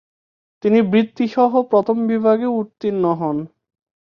[0.63, 3.37] তিনি বৃত্তিসহ প্রথম বিভাগে উত্তীর্ণ হন।